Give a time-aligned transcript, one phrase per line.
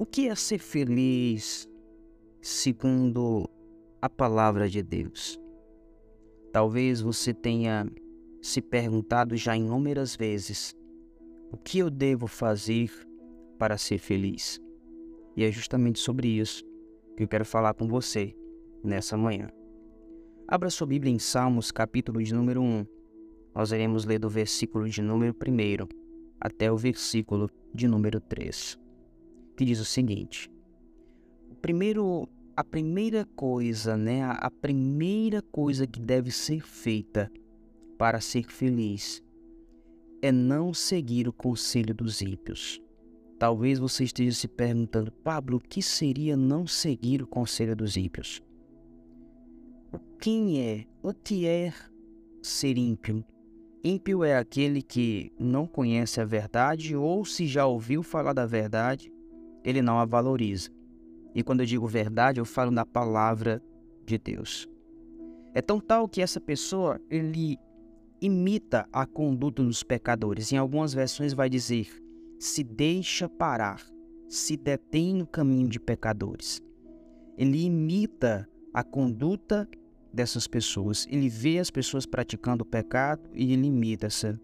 [0.00, 1.68] O que é ser feliz
[2.40, 3.50] segundo
[4.00, 5.36] a palavra de Deus?
[6.52, 7.84] Talvez você tenha
[8.40, 10.72] se perguntado já inúmeras vezes:
[11.50, 12.92] o que eu devo fazer
[13.58, 14.60] para ser feliz?
[15.36, 16.62] E é justamente sobre isso
[17.16, 18.36] que eu quero falar com você
[18.84, 19.50] nessa manhã.
[20.46, 22.86] Abra sua Bíblia em Salmos, capítulo de número 1.
[23.52, 25.88] Nós iremos ler do versículo de número 1
[26.40, 28.78] até o versículo de número 3
[29.58, 30.48] que diz o seguinte:
[31.60, 37.30] primeiro, a primeira coisa, né, a primeira coisa que deve ser feita
[37.98, 39.20] para ser feliz
[40.22, 42.80] é não seguir o conselho dos ímpios.
[43.36, 48.40] Talvez você esteja se perguntando, Pablo, o que seria não seguir o conselho dos ímpios?
[50.20, 50.84] Quem é?
[51.02, 51.72] O que é
[52.42, 53.24] ser ímpio?
[53.84, 59.12] Ímpio é aquele que não conhece a verdade ou se já ouviu falar da verdade,
[59.68, 60.70] ele não a valoriza.
[61.34, 63.62] E quando eu digo verdade, eu falo na palavra
[64.06, 64.66] de Deus.
[65.54, 67.58] É tão tal que essa pessoa, ele
[68.20, 70.50] imita a conduta dos pecadores.
[70.52, 71.86] Em algumas versões vai dizer:
[72.38, 73.84] se deixa parar,
[74.26, 76.62] se detém no caminho de pecadores.
[77.36, 79.68] Ele imita a conduta
[80.10, 81.06] dessas pessoas.
[81.10, 84.40] Ele vê as pessoas praticando o pecado e ele imita essa,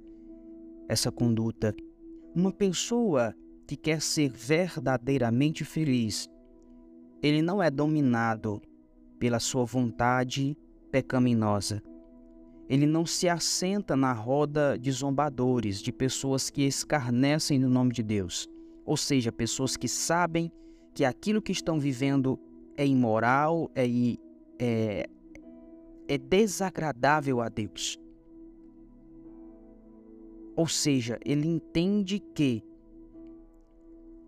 [0.87, 1.75] essa conduta.
[2.35, 3.35] Uma pessoa
[3.67, 6.29] que quer ser verdadeiramente feliz,
[7.23, 8.61] ele não é dominado
[9.19, 10.57] pela sua vontade
[10.91, 11.83] pecaminosa.
[12.69, 18.03] Ele não se assenta na roda de zombadores, de pessoas que escarnecem no nome de
[18.03, 18.49] Deus,
[18.85, 20.51] ou seja, pessoas que sabem
[20.95, 22.39] que aquilo que estão vivendo
[22.77, 23.87] é imoral, é,
[24.59, 25.07] é,
[26.09, 27.99] é desagradável a Deus.
[30.57, 32.63] Ou seja, ele entende que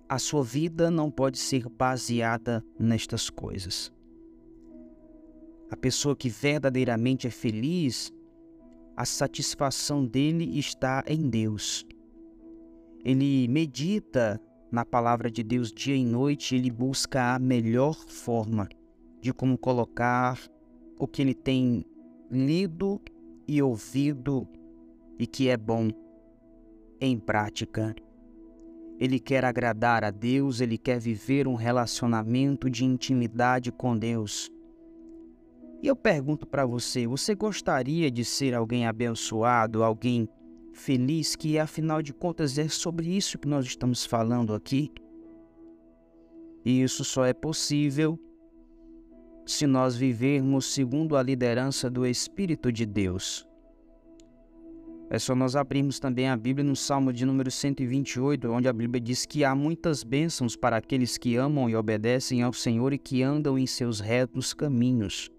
[0.09, 3.93] a sua vida não pode ser baseada nestas coisas.
[5.71, 8.13] A pessoa que verdadeiramente é feliz,
[8.97, 11.85] a satisfação dele está em Deus.
[13.05, 14.41] Ele medita
[14.71, 18.69] na palavra de Deus dia e noite, ele busca a melhor forma
[19.21, 20.39] de como colocar
[20.99, 21.85] o que ele tem
[22.31, 23.01] lido
[23.47, 24.47] e ouvido
[25.19, 25.89] e que é bom
[27.01, 27.95] em prática.
[28.99, 34.51] Ele quer agradar a Deus, ele quer viver um relacionamento de intimidade com Deus.
[35.83, 40.29] E eu pergunto para você: você gostaria de ser alguém abençoado, alguém
[40.73, 44.91] feliz, que afinal de contas é sobre isso que nós estamos falando aqui?
[46.65, 48.19] E isso só é possível
[49.47, 53.47] se nós vivermos segundo a liderança do Espírito de Deus.
[55.09, 59.01] É só nós abrirmos também a Bíblia no Salmo de número 128, onde a Bíblia
[59.01, 63.23] diz que há muitas bênçãos para aqueles que amam e obedecem ao Senhor e que
[63.23, 65.31] andam em seus retos caminhos.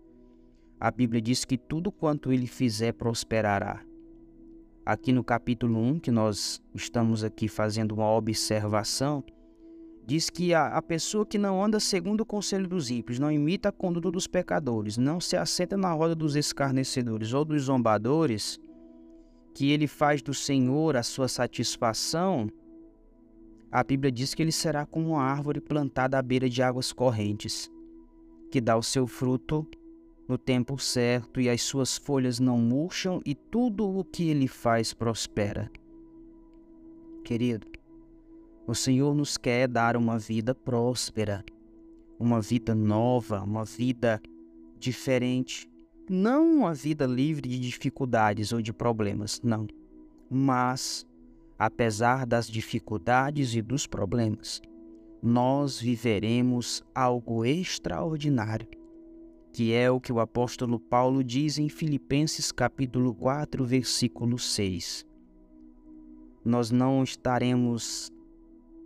[0.79, 3.81] A Bíblia diz que tudo quanto ele fizer prosperará.
[4.85, 9.21] Aqui no capítulo 1, que nós estamos aqui fazendo uma observação,
[10.05, 13.67] diz que a, a pessoa que não anda segundo o conselho dos ímpios, não imita
[13.67, 18.57] a conduta dos pecadores, não se assenta na roda dos escarnecedores ou dos zombadores,
[19.57, 22.47] que ele faz do Senhor a sua satisfação,
[23.71, 27.67] a Bíblia diz que ele será como uma árvore plantada à beira de águas correntes,
[28.51, 29.65] que dá o seu fruto
[30.27, 34.93] no tempo certo e as suas folhas não murcham e tudo o que ele faz
[34.93, 35.71] prospera.
[37.23, 37.65] Querido,
[38.67, 41.43] o Senhor nos quer dar uma vida próspera,
[42.19, 44.21] uma vida nova, uma vida
[44.77, 45.67] diferente,
[46.09, 49.67] não uma vida livre de dificuldades ou de problemas, não.
[50.29, 51.05] Mas,
[51.59, 54.61] apesar das dificuldades e dos problemas,
[55.21, 58.67] nós viveremos algo extraordinário,
[59.51, 65.05] que é o que o apóstolo Paulo diz em Filipenses capítulo 4, versículo 6.
[66.45, 68.11] Nós não estaremos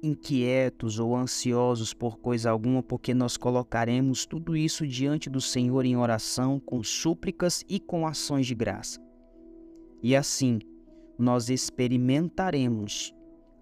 [0.04, 5.96] inquietos ou ansiosos por coisa alguma, porque nós colocaremos tudo isso diante do Senhor em
[5.96, 9.00] oração, com súplicas e com ações de graça.
[10.02, 10.60] E assim,
[11.18, 13.14] nós experimentaremos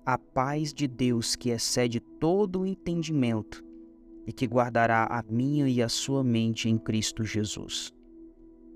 [0.06, 3.63] a paz de Deus que excede todo o entendimento
[4.25, 7.94] e que guardará a minha e a sua mente em Cristo Jesus.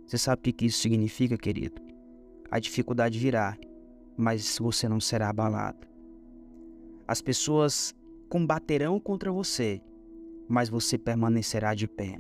[0.06, 1.82] Você sabe o que isso significa, querido?
[2.52, 3.58] A dificuldade virá,
[4.18, 5.93] mas você não será abalado
[7.08, 7.96] as pessoas
[8.30, 9.82] combaterão contra você,
[10.48, 12.20] mas você permanecerá de pé.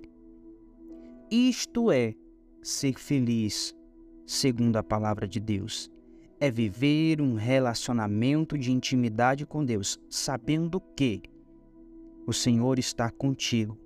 [1.30, 2.14] Isto é
[2.62, 3.76] ser feliz,
[4.26, 5.90] segundo a palavra de Deus.
[6.40, 11.22] É viver um relacionamento de intimidade com Deus, sabendo que
[12.28, 13.78] o Senhor está contigo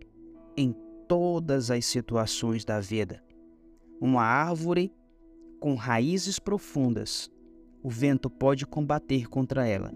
[0.56, 0.76] em
[1.08, 3.24] todas as situações da vida.
[4.02, 4.92] Uma árvore
[5.60, 7.32] com raízes profundas,
[7.82, 9.92] o vento pode combater contra ela,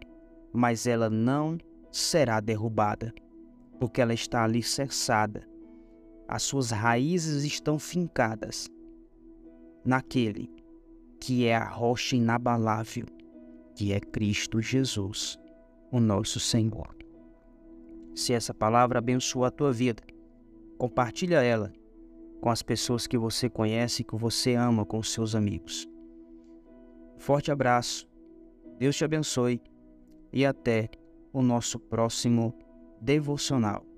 [0.54, 1.58] mas ela não
[1.92, 3.14] será derrubada,
[3.80, 5.48] porque ela está alicerçada.
[6.28, 8.70] As suas raízes estão fincadas
[9.84, 10.50] naquele
[11.20, 13.06] que é a rocha inabalável,
[13.76, 15.38] que é Cristo Jesus,
[15.92, 16.96] o nosso Senhor.
[18.16, 20.04] Se essa palavra abençoa a tua vida,
[20.78, 21.72] compartilha ela
[22.42, 25.88] com as pessoas que você conhece e que você ama, com seus amigos.
[27.20, 28.10] Forte abraço,
[28.80, 29.62] Deus te abençoe
[30.32, 30.90] e até
[31.34, 32.54] o nosso próximo
[33.02, 33.91] devocional.